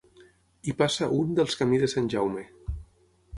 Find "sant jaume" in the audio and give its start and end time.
1.93-2.47